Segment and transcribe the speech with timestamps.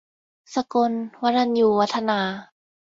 [0.53, 2.19] สกนธ์ วรัญญูวัฒนา